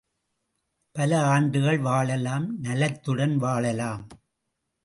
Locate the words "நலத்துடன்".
2.59-3.37